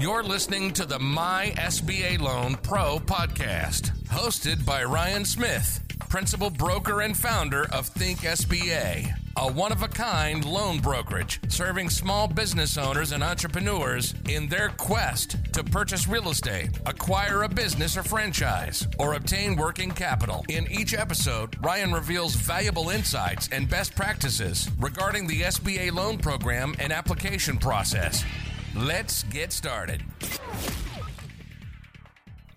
[0.00, 7.02] You're listening to the My SBA Loan Pro podcast, hosted by Ryan Smith, principal broker
[7.02, 12.78] and founder of Think SBA, a one of a kind loan brokerage serving small business
[12.78, 18.88] owners and entrepreneurs in their quest to purchase real estate, acquire a business or franchise,
[18.98, 20.42] or obtain working capital.
[20.48, 26.74] In each episode, Ryan reveals valuable insights and best practices regarding the SBA loan program
[26.78, 28.24] and application process.
[28.74, 30.02] Let's get started.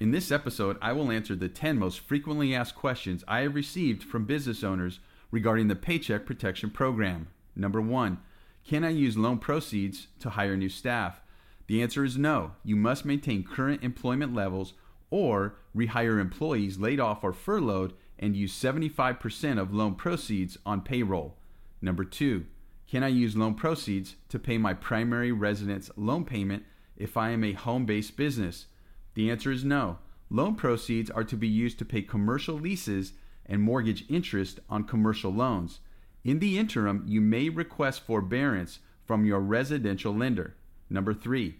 [0.00, 4.02] In this episode, I will answer the 10 most frequently asked questions I have received
[4.02, 4.98] from business owners
[5.30, 7.28] regarding the Paycheck Protection Program.
[7.54, 8.18] Number one,
[8.66, 11.20] can I use loan proceeds to hire new staff?
[11.68, 12.52] The answer is no.
[12.64, 14.72] You must maintain current employment levels
[15.10, 21.36] or rehire employees laid off or furloughed and use 75% of loan proceeds on payroll.
[21.80, 22.46] Number two,
[22.90, 26.64] can I use loan proceeds to pay my primary residence loan payment
[26.96, 28.66] if I am a home based business?
[29.14, 29.98] The answer is no.
[30.28, 33.12] Loan proceeds are to be used to pay commercial leases
[33.46, 35.78] and mortgage interest on commercial loans.
[36.24, 40.56] In the interim, you may request forbearance from your residential lender.
[40.88, 41.58] Number three,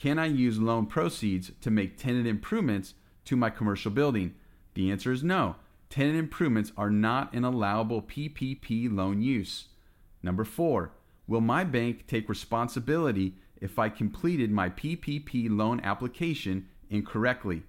[0.00, 2.94] can I use loan proceeds to make tenant improvements
[3.26, 4.34] to my commercial building?
[4.74, 5.56] The answer is no.
[5.90, 9.68] Tenant improvements are not an allowable PPP loan use.
[10.22, 10.92] Number four,
[11.26, 17.62] will my bank take responsibility if I completed my PPP loan application incorrectly?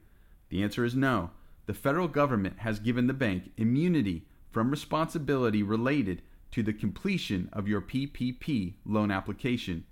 [0.49, 1.31] The answer is no.
[1.65, 7.67] The federal government has given the bank immunity from responsibility related to the completion of
[7.67, 9.85] your PPP loan application.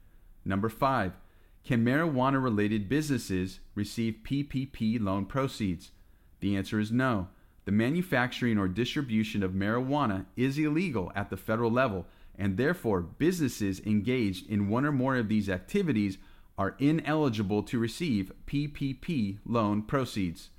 [0.45, 1.13] Number five,
[1.63, 5.91] can marijuana related businesses receive PPP loan proceeds?
[6.39, 7.29] The answer is no.
[7.65, 12.05] The manufacturing or distribution of marijuana is illegal at the federal level
[12.41, 16.17] and therefore businesses engaged in one or more of these activities
[16.57, 20.49] are ineligible to receive PPP loan proceeds.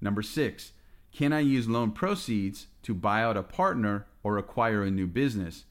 [0.00, 0.72] Number six,
[1.12, 5.64] can I use loan proceeds to buy out a partner or acquire a new business?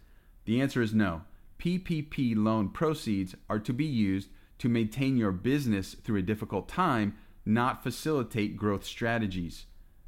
[0.46, 1.24] The answer is no.
[1.59, 7.18] PPP loan proceeds are to be used to maintain your business through a difficult time,
[7.46, 9.66] not facilitate growth strategies.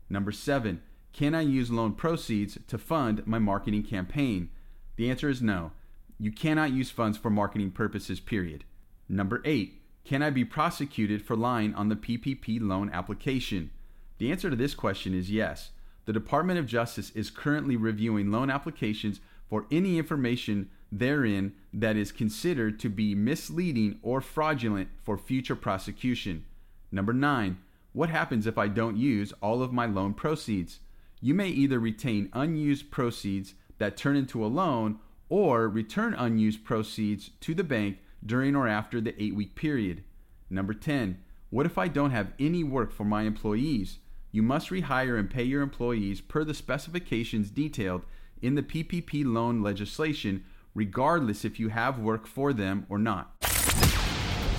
[0.10, 4.52] Number seven, can I use loan proceeds to fund my marketing campaign?
[5.00, 5.72] The answer is no.
[6.20, 8.66] You cannot use funds for marketing purposes, period.
[9.08, 13.72] Number eight, can I be prosecuted for lying on the PPP loan application?
[14.18, 15.70] The answer to this question is yes.
[16.04, 22.12] The Department of Justice is currently reviewing loan applications for any information therein that is
[22.12, 26.44] considered to be misleading or fraudulent for future prosecution.
[26.92, 27.60] Number nine,
[27.94, 30.80] what happens if I don't use all of my loan proceeds?
[31.22, 37.32] You may either retain unused proceeds that turn into a loan or return unused proceeds
[37.42, 40.04] to the bank during or after the eight week period.
[40.50, 41.20] Number 10.
[41.50, 43.98] What if I don't have any work for my employees?
[44.32, 48.06] You must rehire and pay your employees per the specifications detailed
[48.42, 50.44] in the PPP loan legislation,
[50.76, 53.36] regardless if you have work for them or not.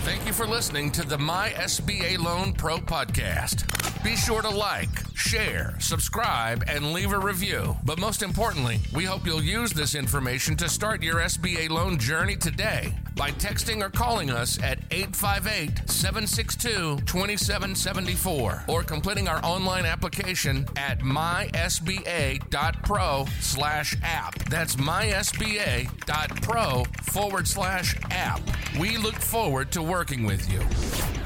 [0.02, 3.66] Thank you for listening to the My SBA Loan Pro podcast.
[4.02, 7.76] Be sure to like, share, subscribe, and leave a review.
[7.84, 12.36] But most importantly, we hope you'll use this information to start your SBA loan journey
[12.36, 20.64] today by texting or calling us at 858 762 2774 or completing our online application
[20.76, 24.38] at mysba.pro slash app.
[24.48, 28.40] That's mysba.pro forward slash app.
[28.78, 31.19] We look forward to working with you.